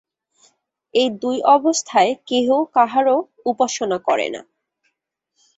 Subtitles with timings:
[0.93, 3.17] এই দুই অবস্থায় কেহ কাহারও
[3.45, 4.41] উপাসনা করে না।